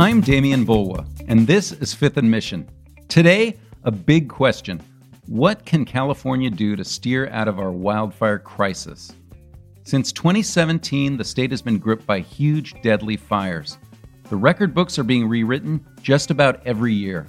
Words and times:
I'm 0.00 0.22
Demian 0.22 0.64
Bulwa, 0.64 1.06
and 1.28 1.46
this 1.46 1.72
is 1.72 1.92
Fifth 1.92 2.16
and 2.16 2.30
Mission. 2.30 2.66
Today, 3.08 3.58
a 3.84 3.90
big 3.90 4.30
question 4.30 4.80
What 5.26 5.66
can 5.66 5.84
California 5.84 6.48
do 6.48 6.74
to 6.74 6.82
steer 6.82 7.28
out 7.28 7.48
of 7.48 7.58
our 7.58 7.70
wildfire 7.70 8.38
crisis? 8.38 9.12
Since 9.84 10.12
2017, 10.12 11.18
the 11.18 11.22
state 11.22 11.50
has 11.50 11.60
been 11.60 11.78
gripped 11.78 12.06
by 12.06 12.20
huge, 12.20 12.80
deadly 12.80 13.18
fires. 13.18 13.76
The 14.30 14.36
record 14.36 14.74
books 14.74 14.98
are 14.98 15.04
being 15.04 15.28
rewritten 15.28 15.84
just 16.00 16.30
about 16.30 16.66
every 16.66 16.94
year. 16.94 17.26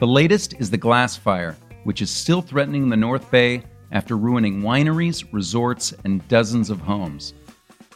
The 0.00 0.08
latest 0.08 0.54
is 0.58 0.68
the 0.68 0.76
Glass 0.76 1.16
Fire, 1.16 1.56
which 1.84 2.02
is 2.02 2.10
still 2.10 2.42
threatening 2.42 2.88
the 2.88 2.96
North 2.96 3.30
Bay 3.30 3.62
after 3.92 4.16
ruining 4.16 4.62
wineries, 4.62 5.24
resorts, 5.32 5.94
and 6.04 6.26
dozens 6.26 6.70
of 6.70 6.80
homes. 6.80 7.34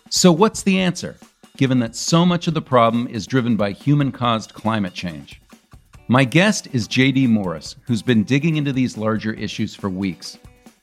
So, 0.08 0.30
what's 0.30 0.62
the 0.62 0.78
answer, 0.78 1.16
given 1.56 1.78
that 1.78 1.94
so 1.94 2.26
much 2.26 2.48
of 2.48 2.54
the 2.54 2.60
problem 2.60 3.06
is 3.06 3.28
driven 3.28 3.56
by 3.56 3.70
human 3.70 4.10
caused 4.10 4.54
climate 4.54 4.92
change? 4.92 5.40
My 6.08 6.24
guest 6.24 6.66
is 6.72 6.88
JD 6.88 7.28
Morris, 7.28 7.76
who's 7.86 8.02
been 8.02 8.24
digging 8.24 8.56
into 8.56 8.72
these 8.72 8.98
larger 8.98 9.32
issues 9.32 9.74
for 9.74 9.88
weeks. 9.88 10.36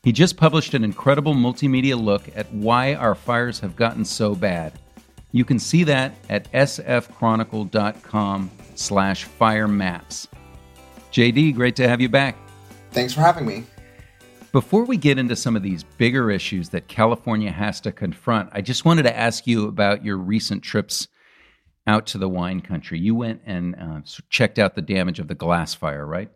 He 0.04 0.14
just 0.14 0.38
published 0.38 0.74
an 0.74 0.86
incredible 0.86 1.36
multimedia 1.36 2.02
look 2.02 2.24
at 2.36 2.52
why 2.54 2.96
our 2.96 3.16
fires 3.16 3.60
have 3.60 3.76
gotten 3.76 4.06
so 4.06 4.34
bad. 4.34 4.80
You 5.34 5.44
can 5.46 5.60
see 5.60 5.84
that 5.84 6.14
at 6.30 6.52
sfchronicle.com 6.54 8.52
slash 8.76 9.26
fire 9.26 9.68
maps. 9.68 10.28
JD, 11.12 11.54
great 11.54 11.76
to 11.76 11.88
have 11.88 12.00
you 12.00 12.10
back. 12.10 12.38
Thanks 12.92 13.14
for 13.14 13.20
having 13.20 13.46
me. 13.46 13.66
Before 14.52 14.84
we 14.84 14.98
get 14.98 15.18
into 15.18 15.38
some 15.38 15.56
of 15.56 15.64
these 15.64 15.86
bigger 15.86 16.30
issues 16.30 16.70
that 16.70 16.90
California 16.90 17.52
has 17.52 17.80
to 17.82 17.92
confront, 17.94 18.50
I 18.52 18.60
just 18.60 18.84
wanted 18.84 19.04
to 19.04 19.18
ask 19.18 19.48
you 19.48 19.66
about 19.66 20.04
your 20.04 20.18
recent 20.18 20.62
trips 20.62 21.08
out 21.88 22.06
to 22.08 22.18
the 22.18 22.28
wine 22.28 22.60
country. 22.60 23.00
You 23.00 23.16
went 23.16 23.42
and 23.46 23.76
uh, 23.76 24.02
checked 24.30 24.60
out 24.60 24.76
the 24.76 24.82
damage 24.82 25.20
of 25.20 25.30
the 25.30 25.36
glass 25.36 25.74
fire, 25.74 26.06
right? 26.06 26.30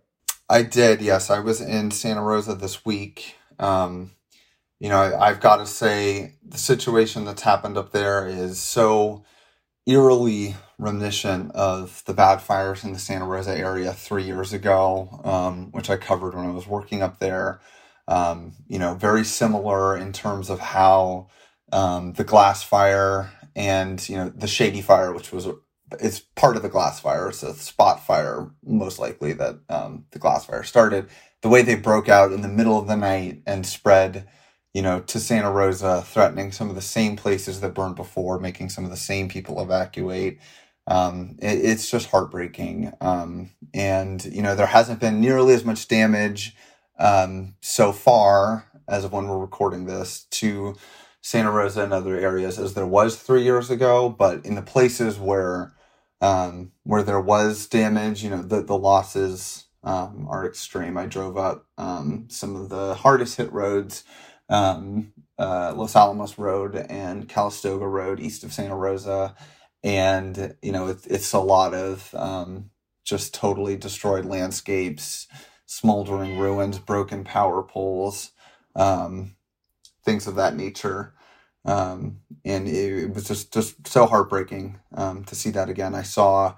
I 0.49 0.63
did, 0.63 1.01
yes. 1.01 1.29
I 1.29 1.39
was 1.39 1.59
in 1.59 1.91
Santa 1.91 2.21
Rosa 2.21 2.55
this 2.55 2.85
week. 2.85 3.35
Um, 3.59 4.11
you 4.79 4.87
know, 4.87 4.97
I, 4.97 5.27
I've 5.27 5.41
got 5.41 5.57
to 5.57 5.65
say, 5.65 6.35
the 6.41 6.57
situation 6.57 7.25
that's 7.25 7.41
happened 7.41 7.77
up 7.77 7.91
there 7.91 8.25
is 8.27 8.61
so 8.61 9.25
eerily 9.85 10.55
reminiscent 10.79 11.51
of 11.51 12.01
the 12.05 12.13
bad 12.13 12.37
fires 12.37 12.85
in 12.85 12.93
the 12.93 12.99
Santa 12.99 13.25
Rosa 13.25 13.57
area 13.57 13.91
three 13.91 14.23
years 14.23 14.53
ago, 14.53 15.19
um, 15.25 15.71
which 15.73 15.89
I 15.89 15.97
covered 15.97 16.33
when 16.33 16.45
I 16.45 16.51
was 16.51 16.65
working 16.65 17.01
up 17.01 17.19
there 17.19 17.59
um, 18.07 18.53
you 18.67 18.79
know, 18.79 18.95
very 18.95 19.23
similar 19.25 19.97
in 19.97 20.13
terms 20.13 20.49
of 20.49 20.59
how 20.59 21.27
um, 21.71 22.13
the 22.13 22.23
glass 22.23 22.63
fire 22.63 23.31
and 23.55 24.07
you 24.09 24.17
know 24.17 24.29
the 24.29 24.47
shady 24.47 24.81
fire, 24.81 25.13
which 25.13 25.31
was 25.31 25.47
it's 25.99 26.19
part 26.19 26.55
of 26.55 26.63
the 26.63 26.69
glass 26.69 26.99
fire. 26.99 27.29
It's 27.29 27.43
a 27.43 27.53
spot 27.53 28.05
fire, 28.05 28.49
most 28.63 28.99
likely 28.99 29.33
that 29.33 29.59
um, 29.69 30.05
the 30.11 30.19
glass 30.19 30.45
fire 30.45 30.63
started. 30.63 31.07
The 31.41 31.49
way 31.49 31.61
they 31.61 31.75
broke 31.75 32.09
out 32.09 32.31
in 32.31 32.41
the 32.41 32.47
middle 32.47 32.79
of 32.79 32.87
the 32.87 32.97
night 32.97 33.43
and 33.45 33.65
spread, 33.65 34.27
you 34.73 34.81
know, 34.81 34.99
to 35.01 35.19
Santa 35.19 35.51
Rosa, 35.51 36.01
threatening 36.01 36.51
some 36.51 36.69
of 36.69 36.75
the 36.75 36.81
same 36.81 37.15
places 37.15 37.61
that 37.61 37.75
burned 37.75 37.95
before, 37.95 38.39
making 38.39 38.69
some 38.69 38.83
of 38.83 38.89
the 38.91 38.97
same 38.97 39.29
people 39.29 39.61
evacuate. 39.61 40.39
Um, 40.87 41.37
it, 41.39 41.63
it's 41.63 41.89
just 41.89 42.09
heartbreaking. 42.09 42.93
Um, 43.01 43.51
and 43.73 44.23
you 44.25 44.41
know, 44.41 44.55
there 44.55 44.67
hasn't 44.67 44.99
been 44.99 45.21
nearly 45.21 45.53
as 45.53 45.65
much 45.65 45.87
damage 45.87 46.55
um, 46.99 47.55
so 47.61 47.91
far, 47.91 48.65
as 48.87 49.03
of 49.03 49.11
when 49.11 49.27
we're 49.27 49.37
recording 49.37 49.85
this, 49.85 50.25
to 50.31 50.75
Santa 51.21 51.51
Rosa 51.51 51.83
and 51.83 51.93
other 51.93 52.19
areas 52.19 52.59
as 52.59 52.73
there 52.73 52.85
was 52.87 53.15
three 53.15 53.43
years 53.43 53.69
ago. 53.69 54.09
But 54.09 54.45
in 54.45 54.55
the 54.55 54.61
places 54.61 55.19
where 55.19 55.73
um, 56.21 56.71
where 56.83 57.03
there 57.03 57.21
was 57.21 57.67
damage, 57.67 58.23
you 58.23 58.29
know, 58.29 58.41
the, 58.41 58.61
the 58.61 58.77
losses 58.77 59.65
um, 59.83 60.27
are 60.29 60.45
extreme. 60.45 60.97
I 60.97 61.05
drove 61.05 61.37
up 61.37 61.67
um, 61.77 62.27
some 62.29 62.55
of 62.55 62.69
the 62.69 62.95
hardest 62.95 63.37
hit 63.37 63.51
roads, 63.51 64.03
um, 64.49 65.13
uh, 65.37 65.73
Los 65.75 65.95
Alamos 65.95 66.37
Road 66.37 66.75
and 66.75 67.29
Calistoga 67.29 67.87
Road 67.87 68.19
east 68.19 68.43
of 68.43 68.53
Santa 68.53 68.75
Rosa. 68.75 69.35
And, 69.83 70.55
you 70.63 70.71
know, 70.71 70.87
it, 70.87 71.05
it's 71.05 71.33
a 71.33 71.39
lot 71.39 71.75
of 71.75 72.13
um, 72.15 72.71
just 73.03 73.35
totally 73.35 73.77
destroyed 73.77 74.25
landscapes, 74.25 75.27
smoldering 75.65 76.37
ruins, 76.37 76.79
broken 76.79 77.23
power 77.23 77.63
poles, 77.63 78.31
um, 78.75 79.35
things 80.03 80.27
of 80.27 80.35
that 80.35 80.55
nature. 80.55 81.13
Um, 81.65 82.19
and 82.43 82.67
it, 82.67 83.03
it, 83.03 83.13
was 83.13 83.27
just, 83.27 83.51
just 83.51 83.87
so 83.87 84.05
heartbreaking 84.05 84.79
um, 84.93 85.23
to 85.25 85.35
see 85.35 85.49
that 85.51 85.69
again. 85.69 85.95
I 85.95 86.03
saw 86.03 86.55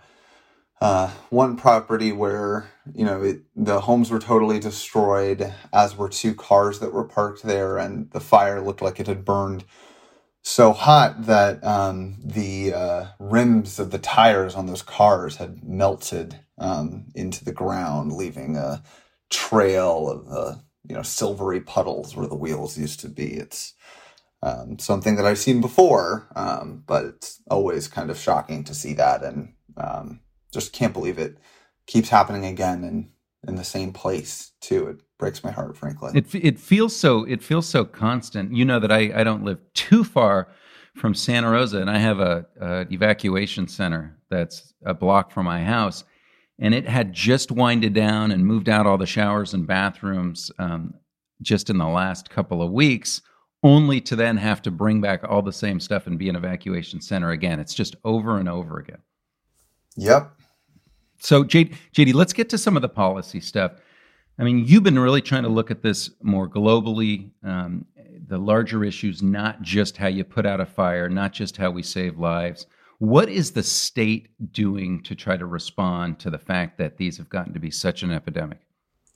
uh, 0.82 1.10
one 1.30 1.56
property 1.58 2.12
where 2.12 2.70
you 2.94 3.04
know 3.04 3.24
it, 3.24 3.42
the 3.56 3.82
homes 3.82 4.12
were 4.12 4.20
totally 4.20 4.60
destroyed, 4.60 5.54
as 5.74 5.98
were 5.98 6.10
two 6.10 6.36
cars 6.36 6.80
that 6.80 6.94
were 6.94 7.04
parked 7.04 7.44
there, 7.44 7.78
and 7.78 8.12
the 8.12 8.20
fire 8.20 8.62
looked 8.62 8.82
like 8.82 9.00
it 9.00 9.08
had 9.08 9.26
burned 9.26 9.64
so 10.44 10.72
hot 10.72 11.26
that 11.26 11.64
um, 11.64 12.16
the 12.24 12.74
uh, 12.74 13.06
rims 13.20 13.80
of 13.80 13.92
the 13.92 13.98
tires 13.98 14.56
on 14.56 14.66
those 14.68 14.82
cars 14.82 15.38
had 15.38 15.64
melted 15.64 16.40
um, 16.58 17.06
into 17.16 17.44
the 17.46 17.54
ground, 17.54 18.14
leaving 18.14 18.56
a 18.58 18.84
trail 19.30 20.10
of 20.10 20.28
uh, 20.32 20.56
you 20.88 20.96
know 20.96 21.04
silvery 21.04 21.62
puddles 21.62 22.16
where 22.16 22.28
the 22.28 22.36
wheels 22.36 22.78
used 22.78 23.00
to 23.02 23.10
be. 23.10 23.34
It's 23.34 23.74
um, 24.44 24.80
something 24.80 25.16
that 25.16 25.26
I've 25.26 25.38
seen 25.38 25.62
before, 25.62 26.28
um, 26.36 26.84
but 26.86 27.06
it's 27.06 27.42
always 27.50 27.88
kind 27.88 28.10
of 28.10 28.18
shocking 28.18 28.64
to 28.66 28.74
see 28.74 28.94
that, 28.94 29.24
and 29.24 29.54
um, 29.78 30.22
just 30.52 30.74
can't 30.74 30.94
believe 30.94 31.18
it 31.18 31.38
keeps 31.86 32.10
happening 32.10 32.46
again 32.46 32.84
and 32.84 33.10
in 33.48 33.56
the 33.56 33.64
same 33.64 33.94
place 33.94 34.52
too. 34.62 34.88
It 34.88 34.98
breaks 35.18 35.44
my 35.44 35.52
heart, 35.52 35.78
frankly. 35.78 36.12
It 36.16 36.34
it 36.36 36.60
feels 36.60 36.96
so 36.96 37.24
it 37.26 37.44
feels 37.44 37.68
so 37.68 37.86
constant. 37.86 38.54
You 38.54 38.66
know 38.66 38.80
that 38.80 38.92
I 38.92 39.12
I 39.16 39.24
don't 39.24 39.44
live 39.44 39.60
too 39.74 40.04
far 40.04 40.50
from 40.96 41.14
Santa 41.14 41.50
Rosa, 41.50 41.78
and 41.80 41.90
I 41.90 42.00
have 42.00 42.20
a, 42.20 42.46
a 42.60 42.88
evacuation 42.92 43.68
center 43.68 44.18
that's 44.30 44.74
a 44.84 44.94
block 44.94 45.32
from 45.32 45.46
my 45.46 45.64
house 45.64 46.04
and 46.60 46.74
it 46.74 46.88
had 46.88 47.14
just 47.14 47.52
winded 47.52 47.94
down 47.94 48.32
and 48.32 48.46
moved 48.46 48.70
out 48.70 48.88
all 48.88 48.98
the 48.98 49.06
showers 49.06 49.54
and 49.54 49.68
bathrooms 49.68 50.52
um, 50.60 50.94
just 51.42 51.70
in 51.70 51.78
the 51.78 51.88
last 51.88 52.30
couple 52.30 52.62
of 52.62 52.72
weeks, 52.72 53.22
only 53.64 54.02
to 54.02 54.16
then 54.16 54.38
have 54.38 54.62
to 54.64 54.72
bring 54.72 55.02
back 55.02 55.24
all 55.24 55.42
the 55.42 55.52
same 55.52 55.80
stuff 55.80 56.08
and 56.08 56.18
be 56.18 56.30
an 56.30 56.36
evacuation 56.36 57.02
center 57.02 57.32
again. 57.32 57.60
It's 57.60 57.74
just 57.74 57.96
over 58.04 58.40
and 58.40 58.50
over 58.50 58.80
again. 58.80 59.00
Yep. 59.98 60.32
So, 61.20 61.44
JD, 61.44 61.76
JD 61.96 62.14
let's 62.14 62.34
get 62.34 62.50
to 62.50 62.58
some 62.58 62.76
of 62.76 62.82
the 62.82 62.90
policy 62.90 63.42
stuff. 63.42 63.74
I 64.40 64.44
mean, 64.44 64.66
you've 64.66 64.84
been 64.84 65.00
really 65.00 65.22
trying 65.22 65.44
to 65.44 65.50
look 65.50 65.72
at 65.72 65.82
this 65.82 66.12
more 66.22 66.48
globally, 66.48 67.32
um, 67.44 67.86
the 68.28 68.38
larger 68.38 68.84
issues, 68.84 69.24
not 69.24 69.62
just 69.62 69.98
how 69.98 70.08
you 70.08 70.24
put 70.24 70.46
out 70.46 70.60
a 70.60 70.66
fire, 70.66 71.10
not 71.10 71.34
just 71.34 71.58
how 71.58 71.72
we 71.72 71.82
save 71.82 72.20
lives. 72.20 72.68
What 73.00 73.30
is 73.30 73.52
the 73.52 73.62
state 73.62 74.30
doing 74.52 75.04
to 75.04 75.14
try 75.14 75.38
to 75.38 75.46
respond 75.46 76.18
to 76.20 76.32
the 76.32 76.40
fact 76.40 76.80
that 76.80 76.98
these 76.98 77.18
have 77.18 77.30
gotten 77.30 77.54
to 77.54 77.60
be 77.60 77.70
such 77.70 78.02
an 78.02 78.12
epidemic? 78.12 78.60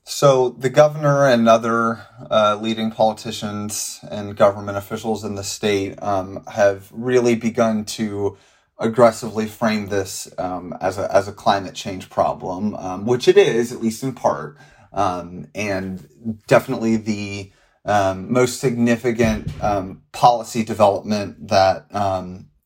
So, 0.03 0.49
the 0.49 0.69
governor 0.69 1.27
and 1.27 1.47
other 1.47 2.05
uh, 2.29 2.59
leading 2.61 2.91
politicians 2.91 3.99
and 4.09 4.35
government 4.35 4.77
officials 4.77 5.23
in 5.23 5.35
the 5.35 5.43
state 5.43 6.01
um, 6.01 6.43
have 6.45 6.91
really 6.91 7.35
begun 7.35 7.85
to 7.85 8.37
aggressively 8.79 9.45
frame 9.45 9.87
this 9.87 10.31
um, 10.39 10.75
as, 10.81 10.97
a, 10.97 11.13
as 11.15 11.27
a 11.27 11.33
climate 11.33 11.75
change 11.75 12.09
problem, 12.09 12.75
um, 12.75 13.05
which 13.05 13.27
it 13.27 13.37
is, 13.37 13.71
at 13.71 13.81
least 13.81 14.03
in 14.03 14.13
part. 14.13 14.57
Um, 14.91 15.47
and 15.53 16.39
definitely 16.47 16.97
the 16.97 17.51
um, 17.85 18.31
most 18.31 18.59
significant 18.59 19.51
um, 19.63 20.01
policy 20.11 20.63
development 20.63 21.47
that 21.47 21.87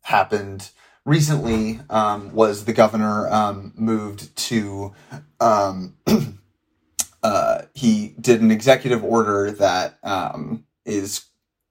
happened 0.02 0.72
recently 1.06 1.80
um, 1.90 2.34
was 2.34 2.66
the 2.66 2.74
governor 2.74 3.30
um, 3.30 3.74
moved 3.76 4.36
to 4.36 4.94
um, 5.40 5.96
uh, 7.24 7.62
he 7.74 8.16
did 8.20 8.42
an 8.42 8.52
executive 8.52 9.04
order 9.04 9.52
that 9.52 10.00
um, 10.04 10.66
is 10.86 11.26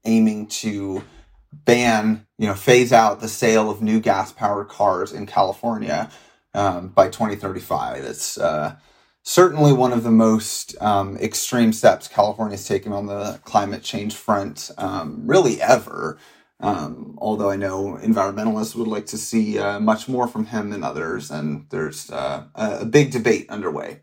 aiming 0.04 0.46
to 0.46 1.02
ban 1.52 2.26
you 2.36 2.46
know 2.46 2.54
phase 2.54 2.92
out 2.92 3.20
the 3.20 3.28
sale 3.28 3.70
of 3.70 3.80
new 3.80 4.00
gas 4.00 4.32
powered 4.32 4.68
cars 4.68 5.12
in 5.12 5.26
California 5.26 6.10
um, 6.54 6.88
by 6.88 7.06
2035. 7.06 8.04
It's 8.04 8.38
uh, 8.38 8.76
certainly 9.22 9.72
one 9.72 9.92
of 9.92 10.04
the 10.04 10.10
most 10.10 10.80
um, 10.80 11.16
extreme 11.16 11.72
steps 11.72 12.06
California 12.06 12.56
has 12.56 12.68
taken 12.68 12.92
on 12.92 13.06
the 13.06 13.40
climate 13.44 13.82
change 13.82 14.14
front, 14.14 14.70
really 14.78 15.60
ever. 15.60 16.18
Um, 16.60 17.18
although 17.18 17.50
I 17.50 17.56
know 17.56 17.98
environmentalists 18.02 18.74
would 18.76 18.88
like 18.88 19.06
to 19.06 19.18
see 19.18 19.58
uh, 19.58 19.80
much 19.80 20.08
more 20.08 20.28
from 20.28 20.46
him 20.46 20.70
than 20.70 20.84
others, 20.84 21.30
and 21.30 21.66
there's 21.70 22.10
uh, 22.10 22.44
a 22.54 22.84
big 22.84 23.10
debate 23.10 23.50
underway. 23.50 24.00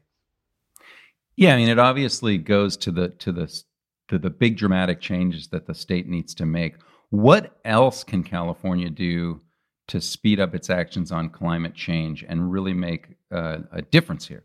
Yeah, 1.35 1.55
I 1.55 1.57
mean, 1.57 1.69
it 1.69 1.79
obviously 1.79 2.37
goes 2.37 2.77
to 2.77 2.91
the 2.91 3.09
to 3.09 3.31
the 3.31 3.63
to 4.09 4.19
the 4.19 4.29
big 4.29 4.57
dramatic 4.57 4.99
changes 4.99 5.47
that 5.47 5.65
the 5.65 5.73
state 5.73 6.07
needs 6.07 6.35
to 6.35 6.45
make. 6.45 6.75
What 7.09 7.59
else 7.65 8.03
can 8.03 8.23
California 8.23 8.89
do 8.89 9.41
to 9.87 9.99
speed 9.99 10.39
up 10.39 10.53
its 10.53 10.69
actions 10.69 11.11
on 11.11 11.29
climate 11.29 11.73
change 11.73 12.23
and 12.27 12.51
really 12.51 12.73
make 12.73 13.15
uh, 13.31 13.59
a 13.71 13.81
difference 13.81 14.27
here? 14.27 14.43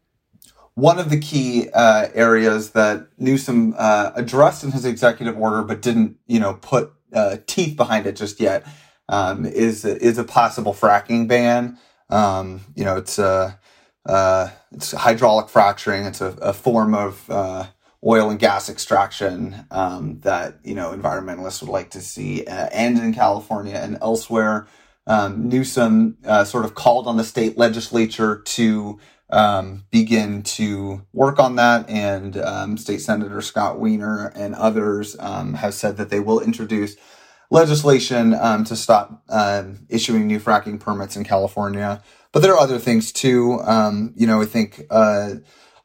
One 0.74 0.98
of 0.98 1.10
the 1.10 1.18
key 1.18 1.68
uh, 1.72 2.08
areas 2.14 2.70
that 2.70 3.08
Newsom 3.18 3.74
uh, 3.78 4.12
addressed 4.14 4.62
in 4.62 4.72
his 4.72 4.84
executive 4.84 5.36
order, 5.38 5.62
but 5.62 5.80
didn't, 5.80 6.16
you 6.26 6.38
know, 6.38 6.54
put 6.54 6.92
uh, 7.12 7.38
teeth 7.46 7.76
behind 7.76 8.06
it 8.06 8.16
just 8.16 8.40
yet, 8.40 8.66
um, 9.08 9.44
is 9.46 9.84
is 9.84 10.18
a 10.18 10.24
possible 10.24 10.74
fracking 10.74 11.28
ban. 11.28 11.78
Um, 12.10 12.60
you 12.74 12.84
know, 12.84 12.96
it's 12.96 13.18
a 13.18 13.58
uh, 14.06 14.50
it's 14.72 14.92
hydraulic 14.92 15.48
fracturing. 15.48 16.04
It's 16.04 16.20
a, 16.20 16.28
a 16.40 16.52
form 16.52 16.94
of 16.94 17.28
uh, 17.28 17.66
oil 18.04 18.30
and 18.30 18.38
gas 18.38 18.68
extraction 18.68 19.66
um, 19.70 20.20
that 20.20 20.60
you 20.64 20.74
know 20.74 20.92
environmentalists 20.96 21.60
would 21.60 21.70
like 21.70 21.90
to 21.90 22.00
see 22.00 22.44
uh, 22.46 22.68
end 22.72 22.98
in 22.98 23.12
California 23.12 23.74
and 23.76 23.98
elsewhere. 24.00 24.66
Um, 25.06 25.48
Newsom 25.48 26.18
uh, 26.24 26.44
sort 26.44 26.64
of 26.64 26.74
called 26.74 27.06
on 27.06 27.16
the 27.16 27.24
state 27.24 27.56
legislature 27.56 28.42
to 28.44 28.98
um, 29.30 29.84
begin 29.90 30.42
to 30.42 31.02
work 31.12 31.38
on 31.38 31.56
that, 31.56 31.88
and 31.88 32.36
um, 32.36 32.76
State 32.76 33.00
Senator 33.00 33.40
Scott 33.40 33.78
Wiener 33.78 34.32
and 34.34 34.54
others 34.54 35.16
um, 35.20 35.54
have 35.54 35.74
said 35.74 35.96
that 35.96 36.10
they 36.10 36.20
will 36.20 36.40
introduce 36.40 36.96
legislation 37.50 38.34
um, 38.34 38.64
to 38.64 38.74
stop 38.74 39.22
uh, 39.28 39.64
issuing 39.88 40.26
new 40.26 40.40
fracking 40.40 40.80
permits 40.80 41.16
in 41.16 41.24
California. 41.24 42.02
But 42.32 42.40
there 42.40 42.52
are 42.52 42.60
other 42.60 42.78
things 42.78 43.12
too. 43.12 43.60
you 44.16 44.26
know, 44.26 44.42
I 44.42 44.46
think. 44.46 44.82
Uh, 44.90 45.36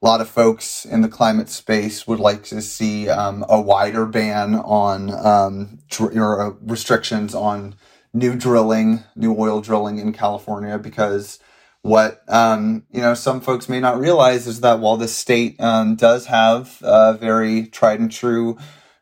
a 0.01 0.07
lot 0.07 0.21
of 0.21 0.27
folks 0.27 0.83
in 0.83 1.01
the 1.01 1.07
climate 1.07 1.47
space 1.47 2.07
would 2.07 2.19
like 2.19 2.43
to 2.45 2.61
see 2.61 3.07
um, 3.07 3.45
a 3.47 3.61
wider 3.61 4.05
ban 4.05 4.55
on 4.55 5.13
um, 5.13 5.79
dr- 5.89 6.17
or 6.17 6.41
uh, 6.41 6.53
restrictions 6.61 7.35
on 7.35 7.75
new 8.13 8.35
drilling, 8.35 9.03
new 9.15 9.35
oil 9.37 9.61
drilling 9.61 9.99
in 9.99 10.13
California, 10.13 10.77
because 10.77 11.39
what 11.81 12.23
um, 12.27 12.83
you 12.91 13.01
know 13.01 13.13
some 13.13 13.41
folks 13.41 13.67
may 13.67 13.79
not 13.79 13.99
realize 13.99 14.47
is 14.47 14.61
that 14.61 14.79
while 14.79 14.97
the 14.97 15.07
state 15.07 15.59
um, 15.59 15.95
does 15.95 16.27
have 16.27 16.81
uh, 16.83 17.13
very 17.13 17.65
tried 17.67 17.99
and 17.99 18.11
true 18.11 18.57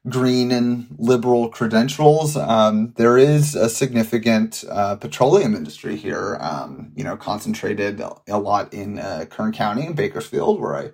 green 0.07 0.51
and 0.51 0.87
liberal 0.97 1.49
credentials. 1.49 2.37
Um, 2.37 2.93
there 2.95 3.17
is 3.17 3.55
a 3.55 3.69
significant 3.69 4.63
uh, 4.69 4.95
petroleum 4.95 5.55
industry 5.55 5.95
here, 5.95 6.37
um, 6.39 6.91
you 6.95 7.03
know, 7.03 7.17
concentrated 7.17 8.01
a 8.27 8.37
lot 8.37 8.73
in 8.73 8.99
uh, 8.99 9.25
Kern 9.29 9.51
County 9.51 9.85
and 9.85 9.95
Bakersfield, 9.95 10.61
where 10.61 10.75
I 10.75 10.91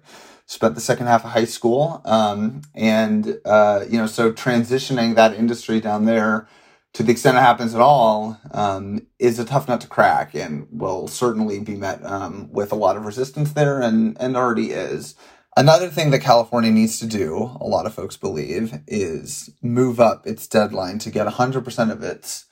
spent 0.47 0.75
the 0.75 0.81
second 0.81 1.07
half 1.07 1.23
of 1.23 1.31
high 1.31 1.45
school. 1.45 2.01
Um, 2.05 2.61
and, 2.73 3.39
uh, 3.45 3.85
you 3.89 3.97
know, 3.97 4.07
so 4.07 4.31
transitioning 4.31 5.15
that 5.15 5.33
industry 5.33 5.79
down 5.79 6.05
there 6.05 6.47
to 6.95 7.03
the 7.03 7.11
extent 7.11 7.35
it 7.35 7.41
happens 7.41 7.75
at 7.75 7.81
all 7.81 8.39
um, 8.51 9.05
is 9.19 9.37
a 9.37 9.43
tough 9.43 9.67
nut 9.67 9.81
to 9.81 9.87
crack 9.87 10.33
and 10.33 10.65
will 10.71 11.09
certainly 11.09 11.59
be 11.59 11.75
met 11.75 12.03
um, 12.05 12.49
with 12.53 12.71
a 12.71 12.75
lot 12.75 12.95
of 12.95 13.05
resistance 13.05 13.51
there 13.51 13.81
and, 13.81 14.15
and 14.17 14.37
already 14.37 14.71
is. 14.71 15.13
Another 15.57 15.89
thing 15.89 16.11
that 16.11 16.19
California 16.19 16.71
needs 16.71 16.97
to 16.99 17.05
do, 17.05 17.51
a 17.59 17.67
lot 17.67 17.85
of 17.85 17.93
folks 17.93 18.15
believe, 18.15 18.79
is 18.87 19.49
move 19.61 19.99
up 19.99 20.25
its 20.25 20.47
deadline 20.47 20.97
to 20.99 21.11
get 21.11 21.27
100% 21.27 21.91
of 21.91 22.01
its 22.01 22.45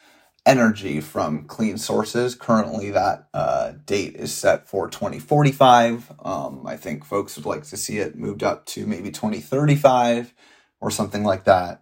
energy 0.45 0.99
from 0.99 1.45
clean 1.45 1.77
sources. 1.77 2.35
Currently, 2.35 2.91
that 2.91 3.29
uh, 3.33 3.73
date 3.85 4.15
is 4.17 4.33
set 4.33 4.67
for 4.67 4.89
2045. 4.89 6.11
Um, 6.21 6.67
I 6.67 6.75
think 6.75 7.05
folks 7.05 7.37
would 7.37 7.45
like 7.45 7.63
to 7.63 7.77
see 7.77 7.99
it 7.99 8.17
moved 8.17 8.43
up 8.43 8.65
to 8.67 8.85
maybe 8.85 9.09
2035 9.09 10.33
or 10.81 10.91
something 10.91 11.23
like 11.23 11.45
that. 11.45 11.81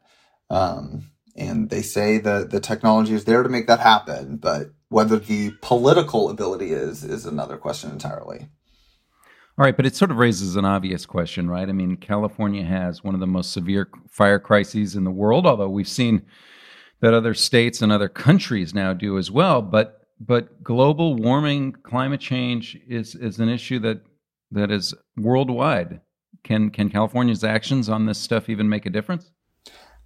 Um, 0.51 1.11
and 1.36 1.69
they 1.69 1.81
say 1.81 2.18
that 2.19 2.51
the 2.51 2.60
technology 2.60 3.13
is 3.13 3.25
there 3.25 3.44
to 3.44 3.50
make 3.50 3.68
that 3.68 3.80
happen, 3.80 4.38
but 4.38 4.72
whether 4.89 5.18
the 5.18 5.51
political 5.62 6.30
ability 6.30 6.72
is 6.72 7.04
is 7.04 7.25
another 7.25 7.57
question 7.57 7.92
entirely. 7.92 8.50
All 9.57 9.66
right, 9.66 9.75
but 9.75 9.86
it 9.86 9.95
sort 9.95 10.12
of 10.12 10.18
raises 10.18 10.56
an 10.56 10.66
obvious 10.66 11.06
question, 11.06 11.50
right? 11.50 11.68
I 11.68 11.72
mean, 11.72 11.98
California 11.98 12.63
has 12.63 13.04
one 13.04 13.13
of 13.13 13.19
the 13.19 13.28
most 13.28 13.51
severe 13.51 13.89
fire 14.10 14.39
crises 14.39 14.95
in 14.95 15.04
the 15.04 15.12
world, 15.12 15.45
although 15.45 15.69
we've 15.69 15.88
seen 15.88 16.24
that 17.01 17.13
other 17.13 17.33
states 17.33 17.81
and 17.81 17.92
other 17.92 18.10
countries 18.10 18.74
now 18.74 18.94
do 18.94 19.18
as 19.18 19.30
well. 19.30 19.62
But 19.62 19.98
but 20.19 20.63
global 20.63 21.16
warming, 21.16 21.74
climate 21.83 22.22
change 22.22 22.78
is 22.88 23.16
is 23.16 23.39
an 23.39 23.50
issue 23.50 23.80
that 23.80 24.01
that 24.51 24.72
is 24.72 24.94
worldwide. 25.18 26.01
Can 26.44 26.69
can 26.69 26.89
California's 26.89 27.44
actions 27.44 27.89
on 27.89 28.06
this 28.06 28.19
stuff 28.19 28.50
even 28.50 28.69
make 28.69 28.86
a 28.86 28.89
difference? 28.89 29.31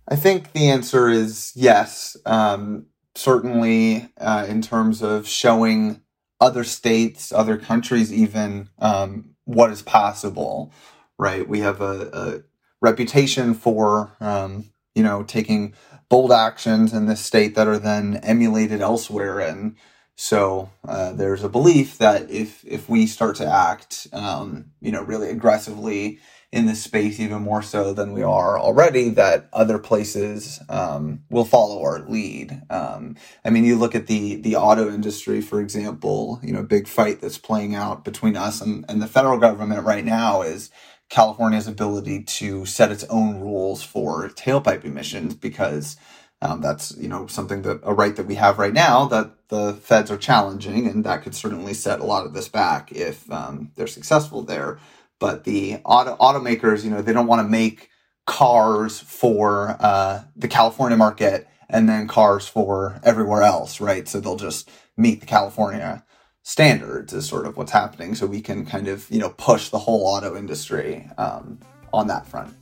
I 0.08 0.16
think 0.16 0.52
the 0.52 0.70
answer 0.70 1.10
is 1.10 1.52
yes. 1.56 2.16
Um, 2.26 2.88
certainly, 3.16 4.10
uh, 4.20 4.46
in 4.48 4.62
terms 4.62 5.02
of 5.02 5.28
showing 5.28 6.02
other 6.40 6.64
states, 6.64 7.32
other 7.32 7.58
countries, 7.58 8.14
even 8.14 8.70
um, 8.80 9.36
what 9.46 9.72
is 9.72 9.82
possible, 9.82 10.72
right? 11.18 11.48
We 11.48 11.62
have 11.62 11.82
a, 11.82 12.10
a 12.14 12.44
reputation 12.82 13.54
for, 13.54 14.16
um, 14.20 14.66
you 14.94 15.02
know, 15.02 15.24
taking 15.24 15.74
bold 16.10 16.32
actions 16.32 16.94
in 16.94 17.08
this 17.08 17.22
state 17.22 17.56
that 17.56 17.68
are 17.68 17.80
then 17.80 18.18
emulated 18.18 18.82
elsewhere. 18.82 19.40
And 19.40 19.76
so 20.16 20.70
uh, 20.88 21.14
there's 21.14 21.44
a 21.44 21.50
belief 21.50 21.98
that 21.98 22.30
if 22.30 22.64
if 22.66 22.88
we 22.88 23.08
start 23.08 23.38
to 23.38 23.46
act, 23.46 24.08
um, 24.14 24.72
you 24.82 24.92
know, 24.92 25.02
really 25.02 25.30
aggressively 25.30 26.20
in 26.56 26.68
this 26.68 26.84
space 26.84 27.20
even 27.20 27.44
more 27.44 27.64
so 27.64 27.94
than 27.94 28.14
we 28.14 28.24
are 28.24 28.60
already 28.60 29.10
that 29.12 29.50
other 29.54 29.80
places 29.80 30.62
um, 30.70 31.22
will 31.30 31.46
follow 31.46 31.84
our 31.84 32.02
lead. 32.10 32.64
Um, 32.72 33.18
I 33.46 33.52
mean, 33.52 33.66
you 33.66 33.78
look 33.78 33.96
at 33.96 34.08
the 34.08 34.38
the 34.38 34.58
auto 34.58 34.90
industry, 34.90 35.42
for 35.42 35.62
example. 35.62 36.42
You 36.44 36.54
know, 36.54 36.64
big 36.64 36.88
fight 36.90 37.22
that's 37.22 37.40
playing 37.40 37.76
out 37.76 38.06
between 38.06 38.38
us 38.38 38.62
and, 38.62 38.86
and 38.90 39.04
the 39.04 39.08
federal 39.08 39.40
government 39.40 39.86
right 39.86 40.06
now 40.06 40.44
is 40.44 40.72
California's 41.10 41.68
ability 41.68 42.24
to 42.24 42.66
set 42.66 42.92
its 42.92 43.06
own 43.06 43.42
rules 43.42 43.84
for 43.84 44.30
tailpipe 44.30 44.86
emissions 44.86 45.36
because 45.36 45.98
um, 46.42 46.62
that's 46.62 46.98
you 46.98 47.10
know 47.10 47.28
something 47.28 47.64
that 47.64 47.82
a 47.84 47.94
right 47.94 48.16
that 48.18 48.28
we 48.28 48.36
have 48.38 48.60
right 48.60 48.74
now 48.74 49.06
that 49.08 49.50
the 49.50 49.74
feds 49.76 50.12
are 50.12 50.18
challenging, 50.18 50.88
and 50.88 51.04
that 51.06 51.24
could 51.24 51.36
certainly 51.36 51.76
set 51.76 52.02
a 52.02 52.06
lot 52.06 52.26
of 52.26 52.34
this 52.34 52.50
back 52.50 52.92
if 52.94 53.32
um, 53.32 53.72
they're 53.76 53.88
successful 53.88 54.44
there. 54.44 54.80
But 55.26 55.44
the 55.44 55.78
auto 55.86 56.16
automakers, 56.18 56.84
you 56.84 56.92
know, 56.92 57.02
they 57.02 57.12
don't 57.12 57.26
want 57.26 57.40
to 57.40 57.50
make 57.50 57.90
cars 58.28 59.00
for 59.00 59.76
uh, 59.80 60.22
the 60.36 60.48
California 60.48 60.96
market 60.96 61.48
and 61.68 61.90
then 61.90 62.08
cars 62.08 62.48
for 62.48 63.00
everywhere 63.04 63.42
else, 63.42 63.82
right? 63.82 64.08
So 64.08 64.20
they'll 64.20 64.36
just 64.36 64.70
meet 64.98 65.22
the 65.22 65.26
California 65.26 66.06
standards 66.44 67.12
is 67.12 67.28
sort 67.28 67.48
of 67.48 67.58
what's 67.58 67.72
happening. 67.72 68.14
So 68.14 68.28
we 68.28 68.40
can 68.40 68.68
kind 68.68 68.88
of, 68.88 69.10
you 69.10 69.18
know, 69.18 69.32
push 69.32 69.70
the 69.70 69.80
whole 69.80 70.06
auto 70.06 70.38
industry 70.38 71.10
um, 71.18 71.58
on 71.92 72.06
that 72.06 72.28
front. 72.28 72.56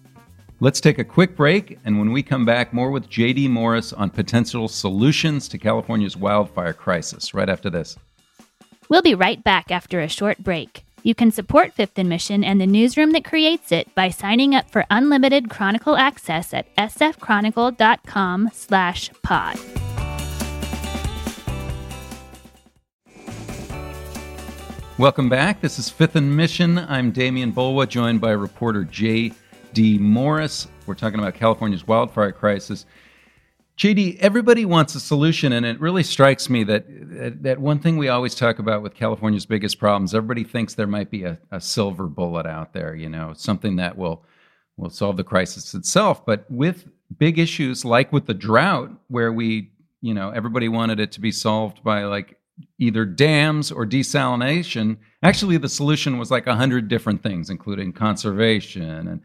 Let's 0.61 0.79
take 0.79 0.99
a 0.99 1.03
quick 1.03 1.35
break, 1.35 1.79
and 1.83 1.99
when 1.99 2.13
we 2.13 2.23
come 2.23 2.45
back, 2.45 2.71
more 2.71 2.91
with 2.91 3.09
JD 3.09 3.49
Morris 3.49 3.91
on 3.91 4.09
potential 4.09 4.69
solutions 4.69 5.49
to 5.49 5.57
California's 5.57 6.15
wildfire 6.15 6.71
crisis 6.71 7.33
right 7.33 7.49
after 7.49 7.69
this. 7.69 7.97
We'll 8.87 9.01
be 9.01 9.15
right 9.15 9.43
back 9.43 9.69
after 9.69 9.99
a 9.99 10.07
short 10.07 10.37
break. 10.37 10.85
You 11.05 11.13
can 11.13 11.31
support 11.31 11.73
Fifth 11.73 11.99
and 11.99 12.07
Mission 12.07 12.45
and 12.45 12.61
the 12.61 12.65
newsroom 12.65 13.11
that 13.11 13.25
creates 13.25 13.73
it 13.73 13.93
by 13.93 14.09
signing 14.09 14.55
up 14.55 14.69
for 14.71 14.85
unlimited 14.89 15.49
Chronicle 15.49 15.97
access 15.97 16.53
at 16.53 16.73
sfchronicle.com 16.77 18.49
slash 18.53 19.11
pod. 19.21 19.59
Welcome 24.97 25.27
back. 25.27 25.59
This 25.59 25.77
is 25.77 25.89
Fifth 25.89 26.15
and 26.15 26.37
Mission. 26.37 26.77
I'm 26.77 27.11
Demian 27.11 27.53
Bulwa, 27.53 27.85
joined 27.89 28.21
by 28.21 28.31
reporter 28.31 28.85
J.D. 28.85 29.97
Morris. 29.97 30.69
We're 30.85 30.95
talking 30.95 31.19
about 31.19 31.33
California's 31.33 31.85
wildfire 31.85 32.31
crisis. 32.31 32.85
JD, 33.77 34.19
everybody 34.19 34.65
wants 34.65 34.93
a 34.93 34.99
solution, 34.99 35.51
and 35.51 35.65
it 35.65 35.79
really 35.79 36.03
strikes 36.03 36.47
me 36.49 36.63
that 36.65 36.85
that 37.41 37.59
one 37.59 37.79
thing 37.79 37.97
we 37.97 38.07
always 38.07 38.35
talk 38.35 38.59
about 38.59 38.83
with 38.83 38.93
California's 38.93 39.47
biggest 39.47 39.79
problems, 39.79 40.13
everybody 40.13 40.43
thinks 40.43 40.75
there 40.75 40.85
might 40.85 41.09
be 41.09 41.23
a, 41.23 41.39
a 41.51 41.59
silver 41.59 42.05
bullet 42.05 42.45
out 42.45 42.73
there, 42.73 42.93
you 42.93 43.09
know, 43.09 43.33
something 43.35 43.77
that 43.77 43.97
will 43.97 44.25
will 44.77 44.91
solve 44.91 45.17
the 45.17 45.23
crisis 45.23 45.73
itself. 45.73 46.23
But 46.25 46.45
with 46.49 46.87
big 47.17 47.39
issues 47.39 47.83
like 47.83 48.11
with 48.13 48.27
the 48.27 48.33
drought, 48.33 48.91
where 49.07 49.33
we, 49.33 49.71
you 50.01 50.13
know, 50.13 50.29
everybody 50.29 50.69
wanted 50.69 50.99
it 50.99 51.11
to 51.13 51.21
be 51.21 51.31
solved 51.31 51.83
by 51.83 52.03
like 52.03 52.37
either 52.77 53.05
dams 53.05 53.71
or 53.71 53.85
desalination. 53.85 54.97
Actually, 55.23 55.57
the 55.57 55.69
solution 55.69 56.19
was 56.19 56.29
like 56.29 56.45
a 56.45 56.55
hundred 56.55 56.87
different 56.87 57.23
things, 57.23 57.49
including 57.49 57.91
conservation 57.91 59.07
and 59.07 59.21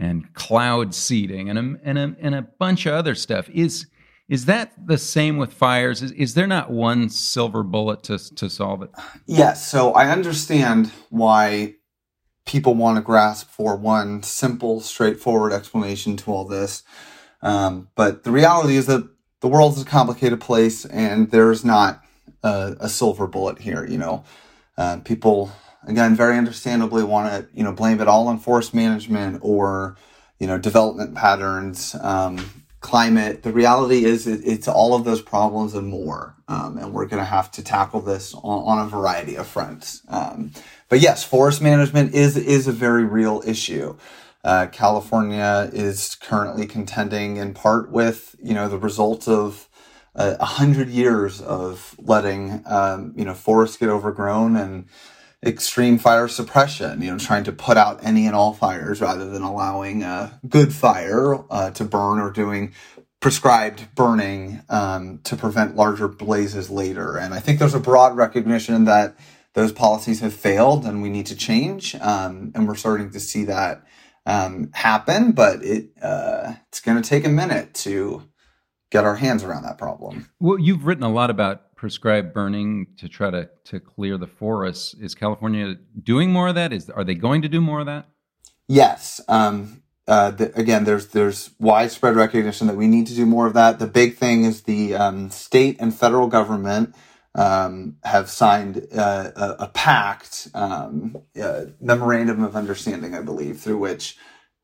and 0.00 0.32
cloud 0.32 0.94
seeding 0.94 1.50
and 1.50 1.58
a, 1.58 1.80
and 1.84 1.98
a, 1.98 2.16
and 2.20 2.34
a 2.34 2.42
bunch 2.42 2.86
of 2.86 2.94
other 2.94 3.14
stuff. 3.14 3.48
Is 3.50 3.86
is 4.28 4.46
that 4.46 4.72
the 4.86 4.96
same 4.96 5.38
with 5.38 5.52
fires? 5.52 6.02
Is, 6.02 6.12
is 6.12 6.34
there 6.34 6.46
not 6.46 6.70
one 6.70 7.08
silver 7.10 7.62
bullet 7.62 8.02
to 8.04 8.18
to 8.36 8.48
solve 8.48 8.82
it? 8.82 8.90
Yes. 9.26 9.68
So 9.68 9.92
I 9.92 10.08
understand 10.08 10.92
why 11.10 11.74
people 12.46 12.74
want 12.74 12.96
to 12.96 13.02
grasp 13.02 13.50
for 13.50 13.76
one 13.76 14.22
simple, 14.22 14.80
straightforward 14.80 15.52
explanation 15.52 16.16
to 16.16 16.32
all 16.32 16.44
this. 16.44 16.82
Um, 17.42 17.88
but 17.94 18.24
the 18.24 18.30
reality 18.30 18.76
is 18.76 18.86
that 18.86 19.08
the 19.40 19.48
world 19.48 19.76
is 19.76 19.82
a 19.82 19.86
complicated 19.86 20.40
place, 20.40 20.84
and 20.84 21.30
there's 21.30 21.64
not 21.64 22.02
a, 22.42 22.76
a 22.80 22.88
silver 22.88 23.26
bullet 23.26 23.58
here. 23.58 23.86
You 23.86 23.98
know, 23.98 24.24
uh, 24.78 24.98
people 25.04 25.50
again 25.86 26.14
very 26.14 26.36
understandably 26.36 27.02
want 27.02 27.30
to 27.30 27.48
you 27.56 27.64
know 27.64 27.72
blame 27.72 28.00
it 28.00 28.08
all 28.08 28.28
on 28.28 28.38
forest 28.38 28.74
management 28.74 29.40
or 29.42 29.96
you 30.38 30.46
know 30.46 30.58
development 30.58 31.14
patterns, 31.14 31.94
um, 32.00 32.64
climate. 32.80 33.42
The 33.42 33.52
reality 33.52 34.04
is 34.04 34.26
it, 34.26 34.40
it's 34.44 34.66
all 34.66 34.94
of 34.94 35.04
those 35.04 35.20
problems 35.20 35.74
and 35.74 35.86
more, 35.86 36.34
um, 36.48 36.78
and 36.78 36.92
we're 36.92 37.06
going 37.06 37.22
to 37.22 37.28
have 37.28 37.50
to 37.52 37.62
tackle 37.62 38.00
this 38.00 38.34
on, 38.34 38.42
on, 38.42 38.86
a 38.86 38.88
variety 38.88 39.36
of 39.36 39.46
fronts. 39.46 40.02
Um, 40.08 40.52
but 40.88 41.00
yes, 41.00 41.22
forest 41.22 41.60
management 41.60 42.14
is 42.14 42.36
is 42.36 42.66
a 42.66 42.72
very 42.72 43.04
real 43.04 43.42
issue. 43.46 43.96
Uh, 44.42 44.66
California 44.72 45.68
is 45.72 46.14
currently 46.14 46.66
contending 46.66 47.36
in 47.36 47.52
part 47.52 47.90
with 47.90 48.34
you 48.42 48.54
know 48.54 48.68
the 48.68 48.78
results 48.78 49.28
of 49.28 49.68
a 50.16 50.44
hundred 50.44 50.88
years 50.88 51.40
of 51.40 51.94
letting 51.98 52.62
um, 52.66 53.12
you 53.16 53.24
know 53.24 53.34
forests 53.34 53.76
get 53.76 53.88
overgrown 53.88 54.56
and 54.56 54.86
extreme 55.44 55.98
fire 55.98 56.28
suppression. 56.28 57.00
You 57.02 57.12
know, 57.12 57.18
trying 57.18 57.44
to 57.44 57.52
put 57.52 57.76
out 57.76 58.00
any 58.02 58.26
and 58.26 58.34
all 58.34 58.52
fires 58.52 59.00
rather 59.00 59.28
than 59.28 59.42
allowing 59.42 60.02
a 60.02 60.38
good 60.48 60.72
fire 60.72 61.36
uh, 61.50 61.70
to 61.72 61.84
burn 61.84 62.20
or 62.20 62.30
doing 62.30 62.72
prescribed 63.20 63.94
burning 63.94 64.62
um, 64.70 65.20
to 65.24 65.36
prevent 65.36 65.76
larger 65.76 66.08
blazes 66.08 66.70
later. 66.70 67.18
And 67.18 67.34
I 67.34 67.38
think 67.38 67.58
there's 67.58 67.74
a 67.74 67.80
broad 67.80 68.16
recognition 68.16 68.86
that 68.86 69.14
those 69.54 69.72
policies 69.72 70.20
have 70.20 70.32
failed 70.32 70.86
and 70.86 71.02
we 71.02 71.10
need 71.10 71.26
to 71.26 71.36
change. 71.36 71.94
Um, 71.96 72.52
and 72.54 72.66
we're 72.66 72.76
starting 72.76 73.10
to 73.10 73.20
see 73.20 73.44
that 73.44 73.84
um, 74.26 74.70
happen, 74.72 75.32
but 75.32 75.62
it 75.64 75.90
uh, 76.02 76.54
it's 76.68 76.80
going 76.80 77.00
to 77.00 77.08
take 77.08 77.24
a 77.24 77.28
minute 77.28 77.74
to 77.74 78.28
get 78.90 79.04
our 79.04 79.16
hands 79.16 79.42
around 79.42 79.62
that 79.62 79.78
problem. 79.78 80.30
Well, 80.40 80.58
you've 80.58 80.84
written 80.84 81.04
a 81.04 81.12
lot 81.12 81.30
about 81.30 81.62
prescribed 81.80 82.34
burning 82.34 82.86
to 82.98 83.08
try 83.08 83.30
to 83.30 83.48
to 83.64 83.80
clear 83.80 84.18
the 84.18 84.26
forests. 84.26 84.92
Is 85.00 85.14
California 85.14 85.76
doing 86.02 86.30
more 86.30 86.48
of 86.48 86.54
that? 86.54 86.74
Is 86.74 86.90
are 86.90 87.04
they 87.04 87.14
going 87.14 87.40
to 87.40 87.48
do 87.48 87.58
more 87.58 87.80
of 87.80 87.86
that? 87.86 88.06
Yes. 88.68 89.18
Um, 89.28 89.82
uh, 90.06 90.30
the, 90.30 90.54
again, 90.58 90.84
there's 90.84 91.06
there's 91.08 91.52
widespread 91.58 92.16
recognition 92.16 92.66
that 92.66 92.76
we 92.76 92.86
need 92.86 93.06
to 93.06 93.14
do 93.14 93.24
more 93.24 93.46
of 93.46 93.54
that. 93.54 93.78
The 93.78 93.86
big 93.86 94.16
thing 94.16 94.44
is 94.44 94.64
the 94.64 94.94
um, 94.94 95.30
state 95.30 95.78
and 95.80 95.94
federal 95.94 96.26
government 96.26 96.94
um, 97.34 97.96
have 98.04 98.28
signed 98.28 98.86
uh, 98.94 99.30
a, 99.34 99.56
a, 99.60 99.68
pact, 99.68 100.48
um, 100.52 101.16
a 101.34 101.68
memorandum 101.80 102.44
of 102.44 102.56
understanding, 102.56 103.14
I 103.14 103.22
believe, 103.22 103.58
through 103.58 103.78
which 103.78 104.18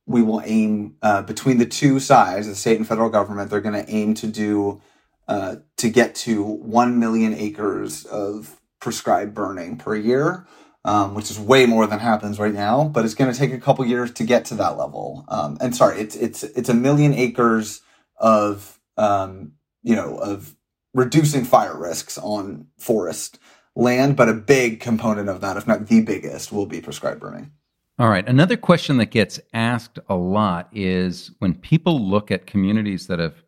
we 0.04 0.20
will 0.20 0.42
aim 0.44 0.96
uh, 1.00 1.22
between 1.22 1.58
the 1.58 1.66
two 1.66 1.98
sides, 1.98 2.46
the 2.46 2.54
state 2.54 2.76
and 2.76 2.86
federal 2.86 3.08
government. 3.08 3.50
They're 3.50 3.60
going 3.62 3.84
to 3.84 3.90
aim 3.90 4.14
to 4.14 4.26
do 4.26 4.82
uh, 5.28 5.56
to 5.76 5.88
get 5.88 6.14
to 6.14 6.42
one 6.42 6.98
million 6.98 7.34
acres 7.34 8.04
of 8.06 8.60
prescribed 8.80 9.34
burning 9.34 9.76
per 9.76 9.96
year. 9.96 10.46
Um, 10.84 11.14
which 11.14 11.32
is 11.32 11.40
way 11.40 11.66
more 11.66 11.84
than 11.88 11.98
happens 11.98 12.38
right 12.38 12.54
now, 12.54 12.84
but 12.84 13.04
it's 13.04 13.14
going 13.14 13.32
to 13.32 13.36
take 13.36 13.52
a 13.52 13.58
couple 13.58 13.84
years 13.84 14.12
to 14.12 14.22
get 14.22 14.44
to 14.44 14.54
that 14.54 14.78
level. 14.78 15.24
Um, 15.26 15.58
and 15.60 15.74
sorry, 15.74 15.98
it's 15.98 16.14
it's 16.14 16.44
it's 16.44 16.68
a 16.68 16.74
million 16.74 17.12
acres 17.12 17.82
of 18.18 18.78
um, 18.96 19.54
you 19.82 19.96
know 19.96 20.16
of 20.18 20.54
reducing 20.94 21.44
fire 21.44 21.76
risks 21.76 22.18
on 22.18 22.68
forest 22.78 23.40
land, 23.76 24.16
but 24.16 24.28
a 24.28 24.34
big 24.34 24.80
component 24.80 25.28
of 25.28 25.40
that, 25.42 25.56
if 25.56 25.66
not 25.66 25.86
the 25.86 26.00
biggest, 26.00 26.50
will 26.50 26.66
be 26.66 26.80
prescribed 26.80 27.20
burning. 27.20 27.52
All 27.98 28.08
right. 28.08 28.26
Another 28.28 28.56
question 28.56 28.98
that 28.98 29.10
gets 29.10 29.40
asked 29.54 29.98
a 30.08 30.16
lot 30.16 30.68
is 30.72 31.30
when 31.38 31.54
people 31.54 31.98
look 31.98 32.30
at 32.30 32.46
communities 32.46 33.06
that 33.06 33.18
have 33.18 33.42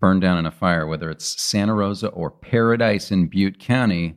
burned 0.00 0.20
down 0.20 0.38
in 0.38 0.46
a 0.46 0.50
fire, 0.50 0.86
whether 0.86 1.10
it's 1.10 1.40
Santa 1.40 1.74
Rosa 1.74 2.08
or 2.08 2.30
Paradise 2.30 3.10
in 3.10 3.26
Butte 3.26 3.58
County, 3.58 4.16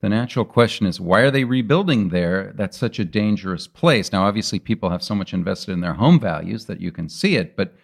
the 0.00 0.08
natural 0.08 0.44
question 0.44 0.86
is 0.86 1.00
why 1.00 1.20
are 1.20 1.30
they 1.30 1.44
rebuilding 1.44 2.10
there? 2.10 2.52
That's 2.56 2.78
such 2.78 2.98
a 2.98 3.04
dangerous 3.04 3.66
place. 3.66 4.12
Now, 4.12 4.26
obviously, 4.26 4.58
people 4.58 4.90
have 4.90 5.02
so 5.02 5.14
much 5.14 5.34
invested 5.34 5.72
in 5.72 5.80
their 5.80 5.94
home 5.94 6.20
values 6.20 6.66
that 6.66 6.80
you 6.80 6.92
can 6.92 7.08
see 7.08 7.36
it, 7.36 7.56
but 7.56 7.74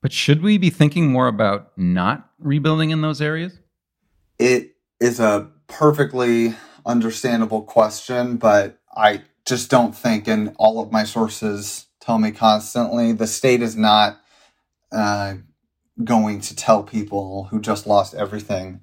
but 0.00 0.12
should 0.12 0.42
we 0.42 0.58
be 0.58 0.70
thinking 0.70 1.10
more 1.10 1.26
about 1.26 1.72
not 1.76 2.30
rebuilding 2.38 2.90
in 2.90 3.00
those 3.00 3.20
areas? 3.20 3.58
It 4.38 4.76
is 5.00 5.18
a 5.18 5.50
perfectly 5.66 6.54
understandable 6.86 7.62
question, 7.62 8.36
but 8.36 8.78
I 8.96 9.22
just 9.44 9.70
don't 9.70 9.94
think, 9.94 10.28
and 10.28 10.54
all 10.56 10.80
of 10.80 10.92
my 10.92 11.02
sources 11.02 11.86
tell 12.00 12.18
me 12.18 12.30
constantly, 12.30 13.12
the 13.12 13.26
state 13.26 13.60
is 13.60 13.76
not 13.76 14.20
uh, 14.92 15.34
going 16.04 16.40
to 16.40 16.56
tell 16.56 16.82
people 16.82 17.44
who 17.44 17.60
just 17.60 17.86
lost 17.86 18.14
everything 18.14 18.80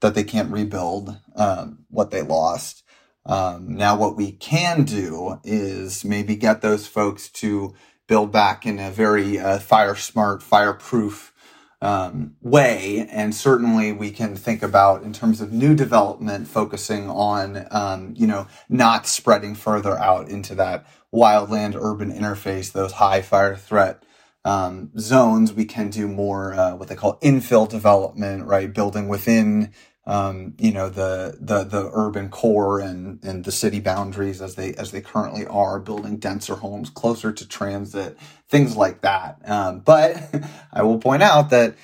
that 0.00 0.14
they 0.14 0.24
can't 0.24 0.52
rebuild 0.52 1.18
um, 1.36 1.84
what 1.88 2.10
they 2.10 2.22
lost. 2.22 2.82
Um, 3.24 3.76
now, 3.76 3.96
what 3.96 4.16
we 4.16 4.32
can 4.32 4.84
do 4.84 5.40
is 5.42 6.04
maybe 6.04 6.36
get 6.36 6.60
those 6.60 6.86
folks 6.86 7.28
to 7.30 7.74
build 8.06 8.30
back 8.30 8.64
in 8.64 8.78
a 8.78 8.90
very 8.90 9.38
uh, 9.38 9.58
fire 9.58 9.96
smart, 9.96 10.42
fireproof 10.42 11.32
um, 11.82 12.36
way. 12.40 13.06
And 13.10 13.34
certainly 13.34 13.92
we 13.92 14.10
can 14.10 14.36
think 14.36 14.62
about 14.62 15.02
in 15.02 15.12
terms 15.12 15.40
of 15.40 15.52
new 15.52 15.74
development, 15.74 16.48
focusing 16.48 17.10
on, 17.10 17.66
um, 17.70 18.14
you 18.16 18.26
know, 18.26 18.46
not 18.68 19.06
spreading 19.06 19.54
further 19.54 19.98
out 19.98 20.28
into 20.28 20.54
that 20.54 20.86
wildland 21.14 21.74
urban 21.74 22.12
interface, 22.12 22.72
those 22.72 22.92
high 22.92 23.22
fire 23.22 23.56
threat 23.56 24.02
um, 24.46 24.92
zones. 24.98 25.52
We 25.52 25.66
can 25.66 25.90
do 25.90 26.08
more 26.08 26.54
uh, 26.54 26.76
what 26.76 26.88
they 26.88 26.94
call 26.96 27.18
infill 27.20 27.68
development, 27.68 28.46
right? 28.46 28.72
Building 28.72 29.08
within 29.08 29.72
um, 30.06 30.54
you 30.58 30.72
know 30.72 30.88
the 30.88 31.36
the 31.40 31.64
the 31.64 31.90
urban 31.92 32.30
core 32.30 32.80
and 32.80 33.22
and 33.24 33.44
the 33.44 33.52
city 33.52 33.80
boundaries 33.80 34.40
as 34.40 34.54
they 34.54 34.74
as 34.74 34.92
they 34.92 35.02
currently 35.02 35.46
are, 35.46 35.80
building 35.80 36.18
denser 36.18 36.56
homes 36.56 36.90
closer 36.90 37.32
to 37.32 37.48
transit, 37.48 38.16
things 38.48 38.76
like 38.76 39.02
that. 39.02 39.38
Um, 39.50 39.80
but 39.80 40.16
I 40.72 40.84
will 40.84 40.98
point 40.98 41.24
out 41.24 41.50
that 41.50 41.74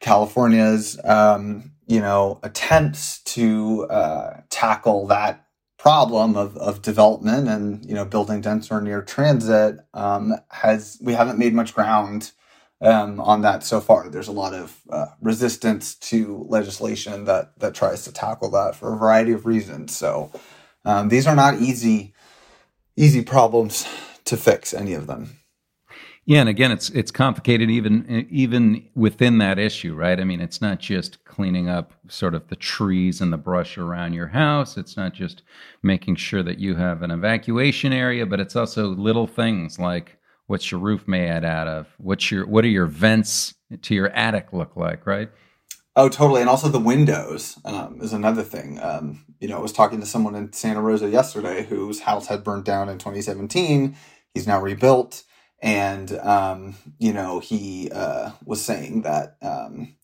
California's 0.00 1.00
um, 1.04 1.72
you 1.86 2.00
know 2.00 2.40
attempts 2.42 3.22
to 3.34 3.86
uh, 3.90 4.40
tackle 4.50 5.06
that 5.08 5.46
problem 5.78 6.36
of, 6.36 6.56
of 6.58 6.82
development 6.82 7.48
and 7.48 7.84
you 7.86 7.94
know 7.94 8.04
building 8.04 8.42
denser 8.42 8.80
near 8.80 9.02
transit 9.02 9.78
um, 9.94 10.34
has 10.50 10.98
we 11.02 11.14
haven't 11.14 11.38
made 11.38 11.54
much 11.54 11.74
ground 11.74 12.32
um, 12.80 13.20
on 13.20 13.42
that 13.42 13.64
so 13.64 13.80
far. 13.80 14.08
There's 14.10 14.28
a 14.28 14.32
lot 14.32 14.54
of 14.54 14.80
uh, 14.90 15.06
resistance 15.20 15.94
to 15.96 16.46
legislation 16.48 17.24
that 17.26 17.58
that 17.60 17.74
tries 17.74 18.04
to 18.04 18.12
tackle 18.12 18.50
that 18.52 18.76
for 18.76 18.94
a 18.94 18.98
variety 18.98 19.32
of 19.32 19.46
reasons. 19.46 19.96
So 19.96 20.32
um, 20.84 21.08
these 21.08 21.26
are 21.26 21.36
not 21.36 21.60
easy 21.60 22.14
easy 22.96 23.22
problems 23.22 23.86
to 24.26 24.36
fix. 24.36 24.74
Any 24.74 24.94
of 24.94 25.06
them. 25.06 25.38
Yeah, 26.28 26.40
and 26.40 26.48
again, 26.50 26.72
it's 26.72 26.90
it's 26.90 27.10
complicated 27.10 27.70
even 27.70 28.26
even 28.30 28.86
within 28.94 29.38
that 29.38 29.58
issue, 29.58 29.94
right? 29.94 30.20
I 30.20 30.24
mean, 30.24 30.42
it's 30.42 30.60
not 30.60 30.78
just 30.78 31.24
cleaning 31.24 31.70
up 31.70 31.94
sort 32.08 32.34
of 32.34 32.48
the 32.48 32.56
trees 32.56 33.22
and 33.22 33.32
the 33.32 33.38
brush 33.38 33.78
around 33.78 34.12
your 34.12 34.26
house. 34.26 34.76
It's 34.76 34.94
not 34.94 35.14
just 35.14 35.42
making 35.82 36.16
sure 36.16 36.42
that 36.42 36.58
you 36.58 36.74
have 36.74 37.00
an 37.00 37.10
evacuation 37.10 37.94
area, 37.94 38.26
but 38.26 38.40
it's 38.40 38.56
also 38.56 38.88
little 38.88 39.26
things 39.26 39.78
like 39.78 40.18
what's 40.48 40.70
your 40.70 40.80
roof 40.80 41.08
made 41.08 41.46
out 41.46 41.66
of 41.66 41.86
what's 41.96 42.30
your 42.30 42.46
what 42.46 42.62
are 42.62 42.68
your 42.68 42.84
vents 42.84 43.54
to 43.80 43.94
your 43.94 44.08
attic 44.08 44.52
look 44.52 44.76
like 44.76 45.06
right 45.06 45.30
oh 45.96 46.08
totally 46.08 46.40
and 46.40 46.50
also 46.50 46.68
the 46.68 46.78
windows 46.78 47.58
um, 47.64 48.00
is 48.00 48.14
another 48.14 48.42
thing 48.42 48.78
um, 48.82 49.24
you 49.40 49.48
know 49.48 49.58
i 49.58 49.60
was 49.60 49.72
talking 49.72 50.00
to 50.00 50.06
someone 50.06 50.34
in 50.34 50.50
santa 50.52 50.80
rosa 50.80 51.08
yesterday 51.08 51.66
whose 51.66 52.00
house 52.00 52.28
had 52.28 52.42
burnt 52.42 52.64
down 52.64 52.88
in 52.88 52.96
2017 52.96 53.94
he's 54.32 54.46
now 54.46 54.58
rebuilt 54.58 55.22
and 55.60 56.12
um, 56.20 56.76
you 56.98 57.12
know 57.12 57.40
he 57.40 57.90
uh, 57.92 58.32
was 58.44 58.64
saying 58.64 59.02
that 59.02 59.36
um, 59.42 59.96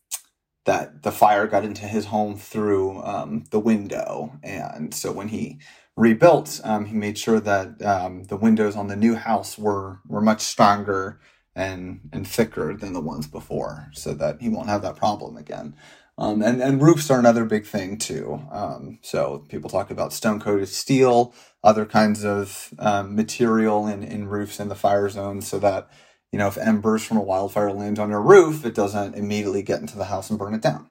that 0.66 1.02
the 1.02 1.12
fire 1.12 1.46
got 1.46 1.64
into 1.64 1.86
his 1.86 2.06
home 2.06 2.36
through 2.36 3.02
um, 3.02 3.44
the 3.50 3.60
window 3.60 4.38
and 4.42 4.94
so 4.94 5.12
when 5.12 5.28
he 5.28 5.58
rebuilt, 5.96 6.60
um, 6.64 6.86
he 6.86 6.94
made 6.96 7.18
sure 7.18 7.40
that 7.40 7.82
um, 7.82 8.24
the 8.24 8.36
windows 8.36 8.76
on 8.76 8.88
the 8.88 8.96
new 8.96 9.14
house 9.14 9.58
were 9.58 10.00
were 10.06 10.20
much 10.20 10.40
stronger 10.42 11.20
and 11.54 12.00
and 12.12 12.26
thicker 12.26 12.74
than 12.76 12.92
the 12.92 13.00
ones 13.00 13.26
before, 13.26 13.90
so 13.92 14.14
that 14.14 14.40
he 14.40 14.48
won't 14.48 14.68
have 14.68 14.82
that 14.82 14.96
problem 14.96 15.36
again. 15.36 15.74
Um, 16.16 16.42
and 16.42 16.62
and 16.62 16.80
roofs 16.80 17.10
are 17.10 17.18
another 17.18 17.44
big 17.44 17.66
thing 17.66 17.98
too. 17.98 18.40
Um, 18.52 18.98
so 19.02 19.44
people 19.48 19.68
talk 19.68 19.90
about 19.90 20.12
stone 20.12 20.40
coated 20.40 20.68
steel, 20.68 21.34
other 21.64 21.84
kinds 21.84 22.24
of 22.24 22.72
um, 22.78 23.16
material 23.16 23.88
in 23.88 24.02
in 24.04 24.28
roofs 24.28 24.60
in 24.60 24.68
the 24.68 24.76
fire 24.76 25.08
zone, 25.08 25.40
so 25.40 25.58
that 25.58 25.90
you 26.30 26.38
know 26.38 26.46
if 26.46 26.56
embers 26.56 27.04
from 27.04 27.16
a 27.16 27.22
wildfire 27.22 27.72
land 27.72 27.98
on 27.98 28.10
your 28.10 28.22
roof, 28.22 28.64
it 28.64 28.74
doesn't 28.74 29.16
immediately 29.16 29.62
get 29.62 29.80
into 29.80 29.98
the 29.98 30.04
house 30.04 30.30
and 30.30 30.38
burn 30.38 30.54
it 30.54 30.62
down. 30.62 30.88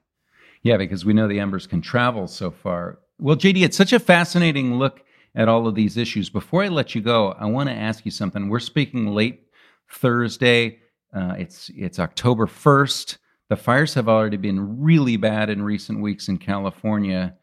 Yeah, 0.62 0.76
because 0.76 1.04
we 1.04 1.14
know 1.14 1.26
the 1.26 1.40
embers 1.40 1.66
can 1.66 1.80
travel 1.80 2.26
so 2.26 2.50
far. 2.50 2.98
Well, 3.18 3.36
JD, 3.36 3.62
it's 3.62 3.76
such 3.76 3.92
a 3.92 4.00
fascinating 4.00 4.78
look 4.78 5.04
at 5.34 5.48
all 5.48 5.66
of 5.66 5.74
these 5.74 5.96
issues. 5.96 6.30
Before 6.30 6.62
I 6.62 6.68
let 6.68 6.94
you 6.94 7.00
go, 7.00 7.32
I 7.32 7.46
want 7.46 7.68
to 7.68 7.74
ask 7.74 8.04
you 8.04 8.10
something. 8.10 8.48
We're 8.48 8.60
speaking 8.60 9.14
late 9.14 9.46
Thursday. 9.90 10.80
Uh, 11.14 11.34
it's 11.38 11.70
it's 11.74 11.98
October 11.98 12.46
first. 12.46 13.18
The 13.50 13.56
fires 13.56 13.94
have 13.94 14.08
already 14.08 14.36
been 14.38 14.80
really 14.80 15.16
bad 15.16 15.50
in 15.50 15.62
recent 15.62 16.00
weeks 16.00 16.28
in 16.28 16.38
California. 16.38 17.36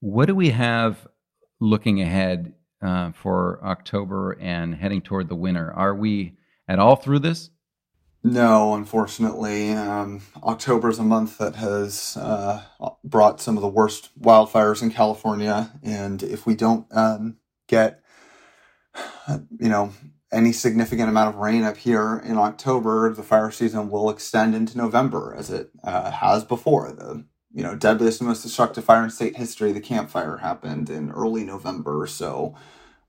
What 0.00 0.26
do 0.26 0.34
we 0.34 0.50
have 0.50 1.06
looking 1.60 2.00
ahead 2.00 2.54
uh, 2.82 3.12
for 3.12 3.60
October 3.64 4.38
and 4.40 4.74
heading 4.74 5.02
toward 5.02 5.28
the 5.28 5.36
winter? 5.36 5.72
Are 5.72 5.94
we 5.94 6.36
at 6.66 6.78
all 6.78 6.96
through 6.96 7.20
this? 7.20 7.50
No, 8.26 8.74
unfortunately. 8.74 9.72
Um, 9.72 10.22
October 10.42 10.88
is 10.88 10.98
a 10.98 11.04
month 11.04 11.36
that 11.36 11.56
has 11.56 12.16
uh, 12.16 12.62
brought 13.04 13.40
some 13.40 13.58
of 13.58 13.60
the 13.60 13.68
worst 13.68 14.18
wildfires 14.18 14.82
in 14.82 14.90
California. 14.90 15.70
And 15.82 16.22
if 16.22 16.46
we 16.46 16.54
don't 16.54 16.86
um, 16.90 17.36
get, 17.68 18.00
you 19.28 19.68
know, 19.68 19.92
any 20.34 20.52
significant 20.52 21.08
amount 21.08 21.34
of 21.34 21.40
rain 21.40 21.62
up 21.62 21.76
here 21.76 22.20
in 22.24 22.36
October, 22.36 23.12
the 23.14 23.22
fire 23.22 23.50
season 23.50 23.90
will 23.90 24.10
extend 24.10 24.54
into 24.54 24.76
November, 24.76 25.34
as 25.38 25.50
it 25.50 25.70
uh, 25.84 26.10
has 26.10 26.44
before. 26.44 26.92
The 26.92 27.24
you 27.54 27.62
know 27.62 27.76
deadliest 27.76 28.20
and 28.20 28.28
most 28.28 28.42
destructive 28.42 28.84
fire 28.84 29.04
in 29.04 29.10
state 29.10 29.36
history, 29.36 29.72
the 29.72 29.80
Camp 29.80 30.10
Fire, 30.10 30.38
happened 30.38 30.90
in 30.90 31.10
early 31.12 31.44
November. 31.44 32.06
So 32.06 32.54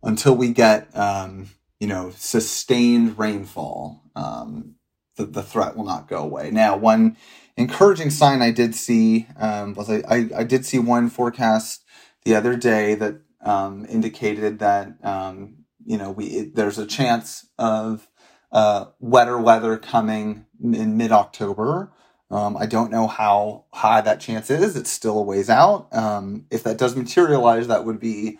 until 0.03 0.35
we 0.35 0.51
get 0.51 0.95
um, 0.95 1.49
you 1.79 1.87
know 1.87 2.11
sustained 2.15 3.17
rainfall, 3.17 4.03
um, 4.15 4.75
the 5.17 5.25
the 5.25 5.43
threat 5.43 5.75
will 5.75 5.85
not 5.85 6.07
go 6.07 6.19
away. 6.19 6.51
Now, 6.51 6.77
one 6.77 7.17
encouraging 7.57 8.11
sign 8.11 8.41
I 8.41 8.51
did 8.51 8.75
see 8.75 9.27
um, 9.37 9.73
was 9.73 9.89
I, 9.89 10.03
I, 10.07 10.29
I 10.37 10.43
did 10.43 10.65
see 10.65 10.79
one 10.79 11.09
forecast 11.09 11.83
the 12.23 12.35
other 12.35 12.55
day 12.55 12.95
that 12.95 13.21
um, 13.41 13.85
indicated 13.89 14.59
that 14.59 14.93
um, 15.03 15.64
you 15.85 15.97
know, 15.97 16.11
we 16.11 16.25
it, 16.25 16.55
there's 16.55 16.77
a 16.77 16.85
chance 16.85 17.47
of 17.57 18.07
uh, 18.51 18.85
wetter 18.99 19.39
weather 19.39 19.77
coming 19.77 20.45
in 20.61 20.97
mid 20.97 21.11
October. 21.11 21.91
Um, 22.31 22.57
I 22.57 22.65
don't 22.65 22.91
know 22.91 23.07
how 23.07 23.65
high 23.71 24.01
that 24.01 24.19
chance 24.19 24.49
is. 24.49 24.75
It's 24.75 24.89
still 24.89 25.19
a 25.19 25.21
ways 25.21 25.49
out. 25.49 25.87
Um, 25.95 26.47
if 26.49 26.63
that 26.63 26.77
does 26.77 26.95
materialize, 26.95 27.67
that 27.67 27.85
would 27.85 27.99
be 27.99 28.39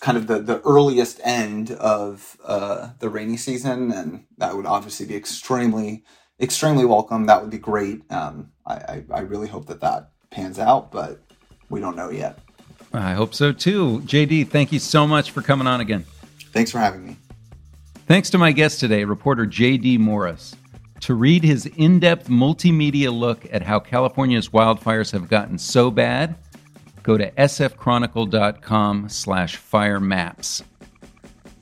kind 0.00 0.16
of 0.16 0.26
the, 0.26 0.40
the 0.40 0.60
earliest 0.62 1.20
end 1.24 1.70
of 1.72 2.36
uh, 2.44 2.90
the 2.98 3.08
rainy 3.08 3.36
season, 3.36 3.92
and 3.92 4.24
that 4.38 4.56
would 4.56 4.66
obviously 4.66 5.06
be 5.06 5.16
extremely, 5.16 6.04
extremely 6.40 6.84
welcome. 6.84 7.26
That 7.26 7.40
would 7.40 7.50
be 7.50 7.58
great. 7.58 8.02
Um, 8.10 8.50
I, 8.66 8.74
I, 8.74 9.04
I 9.10 9.20
really 9.20 9.48
hope 9.48 9.66
that 9.66 9.80
that 9.80 10.10
pans 10.30 10.58
out, 10.58 10.90
but 10.92 11.20
we 11.70 11.80
don't 11.80 11.96
know 11.96 12.10
yet. 12.10 12.38
I 12.92 13.12
hope 13.14 13.34
so 13.34 13.52
too. 13.52 14.02
JD, 14.06 14.48
thank 14.48 14.70
you 14.70 14.78
so 14.78 15.06
much 15.06 15.30
for 15.32 15.42
coming 15.42 15.66
on 15.66 15.80
again. 15.80 16.04
Thanks 16.54 16.70
for 16.70 16.78
having 16.78 17.04
me. 17.04 17.16
Thanks 18.06 18.30
to 18.30 18.38
my 18.38 18.52
guest 18.52 18.78
today, 18.78 19.02
reporter 19.02 19.44
J.D. 19.44 19.98
Morris. 19.98 20.54
To 21.00 21.14
read 21.14 21.42
his 21.42 21.66
in 21.66 21.98
depth 21.98 22.28
multimedia 22.28 23.12
look 23.12 23.44
at 23.52 23.62
how 23.62 23.80
California's 23.80 24.50
wildfires 24.50 25.10
have 25.10 25.28
gotten 25.28 25.58
so 25.58 25.90
bad, 25.90 26.36
go 27.02 27.18
to 27.18 27.28
sfchronicle.com 27.32 29.08
slash 29.08 29.56
fire 29.56 29.98
maps. 29.98 30.62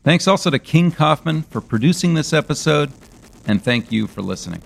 Thanks 0.05 0.29
also 0.29 0.51
to 0.51 0.59
King 0.59 0.93
Kaufman 0.93 1.43
for 1.43 1.63
producing 1.63 2.13
this 2.13 2.35
episode, 2.35 2.93
and 3.47 3.65
thank 3.65 3.91
you 3.91 4.07
for 4.07 4.21
listening. 4.21 4.61